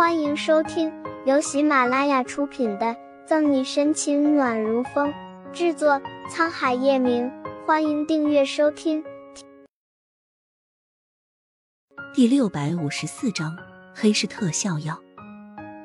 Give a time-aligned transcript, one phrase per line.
[0.00, 0.90] 欢迎收听
[1.26, 2.86] 由喜马拉雅出品的
[3.26, 5.12] 《赠你深情暖如风》，
[5.52, 7.30] 制作沧海夜明。
[7.66, 9.04] 欢迎订阅收听。
[12.14, 13.54] 第六百五十四章：
[13.94, 14.98] 黑市特效药。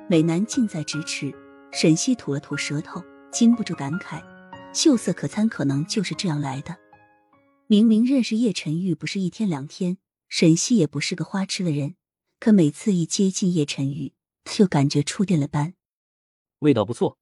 [0.07, 1.33] 美男近在咫尺，
[1.73, 3.03] 沈西吐了吐舌头，
[3.33, 4.23] 禁不住感慨：
[4.73, 6.77] 秀色可餐，可能就是这样来的。
[7.67, 9.97] 明明认识叶晨玉不是一天两天，
[10.29, 11.95] 沈西也不是个花痴的人。
[12.39, 14.13] 可每次一接近叶晨玉，
[14.43, 15.73] 就感觉触电了般。
[16.59, 17.17] 味道不错，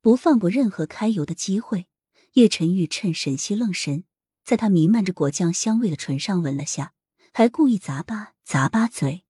[0.00, 1.86] 不放过任何揩油的机会。
[2.32, 4.04] 叶晨玉趁沈西愣神，
[4.44, 6.92] 在他弥漫着果酱香味的唇上吻了下，
[7.32, 9.24] 还故意咂巴咂巴嘴。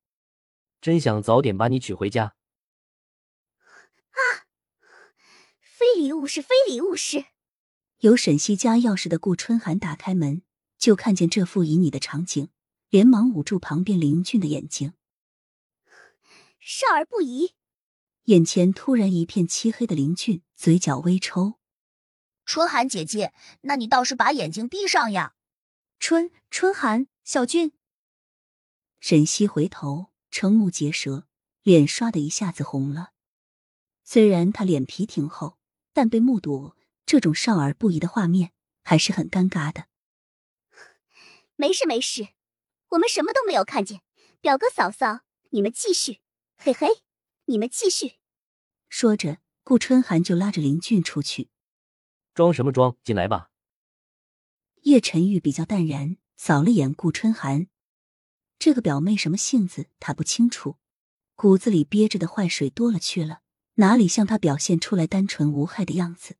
[0.80, 2.34] 真想早点把你娶回家。
[4.10, 4.20] 啊！
[5.60, 7.26] 非礼勿视，非礼勿视！
[8.00, 10.42] 有沈西家钥匙的顾春寒打开门，
[10.76, 12.50] 就看见这副旖旎的场景。
[12.88, 14.92] 连忙捂住旁边林俊的眼睛，
[16.60, 17.54] 少儿不宜。
[18.24, 21.60] 眼前突然一片漆黑的林俊，嘴角微抽。
[22.44, 25.34] 春寒姐姐，那你倒是把眼睛闭上呀！
[25.98, 27.72] 春春寒，小俊。
[29.00, 31.26] 沈西回头，瞠目结舌，
[31.62, 33.10] 脸刷的一下子红了。
[34.04, 35.58] 虽然他脸皮挺厚，
[35.92, 36.74] 但被目睹
[37.04, 38.52] 这种少儿不宜的画面，
[38.84, 39.86] 还是很尴尬的。
[41.56, 42.28] 没事没事。
[42.96, 44.00] 我们什么都没有看见，
[44.40, 46.20] 表哥嫂嫂，你们继续，
[46.56, 47.02] 嘿嘿，
[47.44, 48.14] 你们继续。
[48.88, 51.50] 说着，顾春寒就拉着林俊出去。
[52.32, 52.96] 装什么装？
[53.04, 53.50] 进来吧。
[54.82, 57.66] 叶晨玉比较淡然，扫了眼顾春寒，
[58.58, 60.78] 这个表妹什么性子，他不清楚，
[61.34, 63.42] 骨子里憋着的坏水多了去了，
[63.74, 66.36] 哪里像他表现出来单纯无害的样子？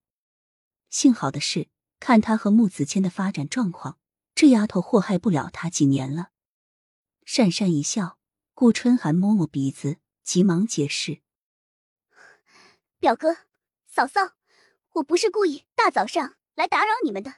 [0.89, 1.69] 幸好的是，
[2.01, 3.99] 看他和穆子谦的发展状况，
[4.35, 6.31] 这丫头祸害不了他几年了。
[7.27, 8.21] 讪讪一笑，
[8.55, 11.23] 顾春寒摸摸鼻子，急忙解释
[13.01, 13.39] ：“表哥、
[13.85, 14.37] 嫂嫂，
[14.93, 17.35] 我不是故意大早上来打扰你们的，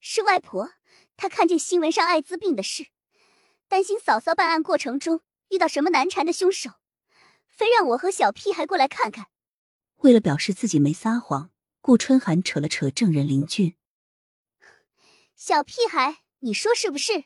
[0.00, 0.72] 是外婆
[1.18, 2.86] 她看见新闻上艾滋病的事，
[3.68, 6.70] 担心嫂嫂办案过程中遇到什么难缠的凶手，
[7.46, 9.26] 非让我和小屁孩过来看看。”
[10.00, 11.50] 为了表示自己没撒谎，
[11.82, 13.76] 顾春寒扯了扯证人林俊
[15.36, 17.24] ：“小屁孩，你说是不是？”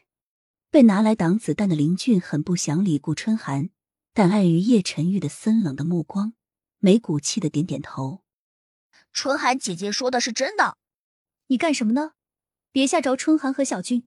[0.70, 3.70] 被拿来挡子弹的林俊很不想理顾春寒，
[4.12, 6.34] 但碍于叶晨玉的森冷的目光，
[6.78, 8.22] 没骨气的点点头。
[9.12, 10.78] 春寒姐姐说的是真的，
[11.48, 12.12] 你干什么呢？
[12.70, 14.06] 别吓着春寒和小俊。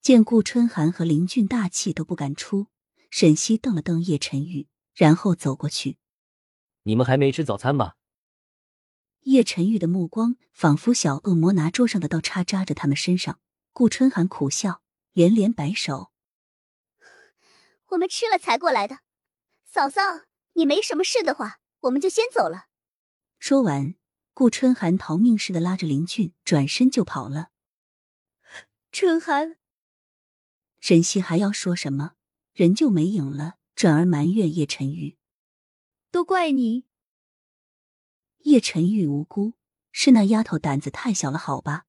[0.00, 2.68] 见顾春寒和林俊大气都不敢出，
[3.10, 5.98] 沈西瞪了瞪叶晨玉，然后走过去。
[6.84, 7.96] 你们还没吃早餐吧？
[9.24, 13.40] 叶晨玉的目光仿佛小恶魔拿桌上的刀叉扎着他们身上。
[13.74, 14.83] 顾春寒苦笑。
[15.14, 16.10] 连连摆手，
[17.86, 18.98] 我们吃了才过来的。
[19.64, 20.00] 嫂嫂，
[20.54, 22.66] 你没什么事的话，我们就先走了。
[23.38, 23.94] 说完，
[24.32, 27.50] 顾春寒逃命似的拉着林俊转身就跑了。
[28.90, 29.56] 春寒，
[30.80, 32.14] 沈西还要说什么，
[32.52, 35.16] 人就没影了，转而埋怨叶晨玉
[36.10, 36.86] ：“都怪你。”
[38.42, 39.54] 叶晨玉无辜，
[39.92, 41.86] 是那丫头胆子太小了，好吧。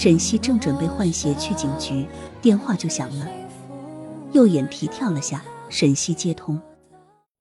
[0.00, 2.08] 沈西正准备换鞋去警局，
[2.40, 3.28] 电话就响了，
[4.32, 5.44] 右眼皮跳了下。
[5.68, 6.58] 沈西接通，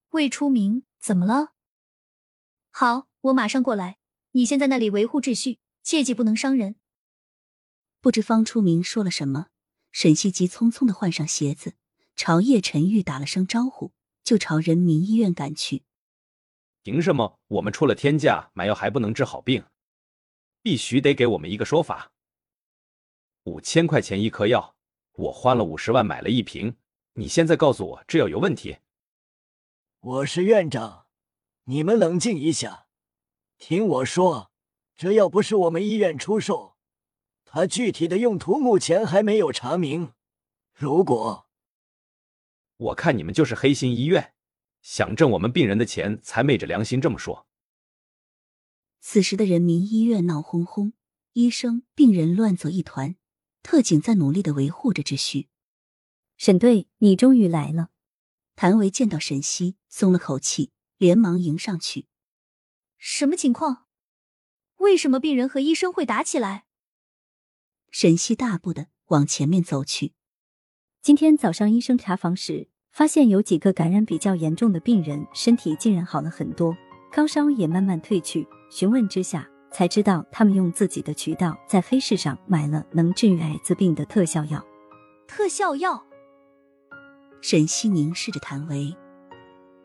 [0.09, 1.53] 魏初明，怎么了？
[2.69, 3.97] 好，我马上过来。
[4.33, 6.75] 你先在那里维护秩序，切记不能伤人。
[8.01, 9.47] 不知方初明说了什么，
[9.93, 11.75] 沈西急匆匆的换上鞋子，
[12.17, 15.83] 朝叶晨玉打了声招呼，就朝人民医院赶去。
[16.83, 19.63] 凭什么我们出了天价买药还不能治好病？
[20.61, 22.11] 必须得给我们一个说法。
[23.43, 24.75] 五千块钱一颗药，
[25.13, 26.75] 我花了五十万买了一瓶，
[27.13, 28.77] 你现在告诉我这药有问题？
[30.01, 31.07] 我是院长，
[31.63, 32.87] 你们冷静一下，
[33.57, 34.51] 听我说，
[34.95, 36.75] 这药不是我们医院出售，
[37.45, 40.13] 它具体的用途目前还没有查明。
[40.73, 41.49] 如果
[42.77, 44.33] 我看你们就是黑心医院，
[44.81, 47.47] 想挣我们病人的钱才昧着良心这么说。
[48.99, 50.93] 此时的人民医院闹哄哄，
[51.33, 53.15] 医生、病人乱作一团。
[53.61, 55.47] 特警在努力的维护着秩序。
[56.37, 57.89] 沈队，你终于来了。
[58.55, 62.07] 谭维见到沈西，松了口气，连忙迎上去。
[62.97, 63.85] 什么情况？
[64.77, 66.65] 为什么病人和医生会打起来？
[67.91, 70.13] 沈西大步的往前面走去。
[71.01, 76.75] 今天早上医生查房时，发现有几个感染比较严重的病人身体竟然好了很多，
[77.11, 78.47] 高烧也慢慢退去。
[78.69, 79.49] 询问之下。
[79.71, 84.63] 才知道他们用自己的渠道在黑市上买了能治愈艾滋病的特效药。
[85.27, 86.03] 特效药。
[87.41, 88.95] 沈西凝视着谭维，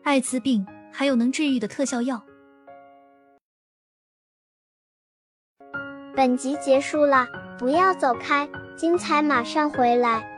[0.03, 2.21] 艾滋病还有能治愈的特效药。
[6.13, 7.27] 本集结束了，
[7.57, 10.34] 不要走开，精彩马上回来。